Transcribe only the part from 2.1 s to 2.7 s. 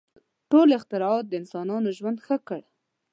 ښه کړ.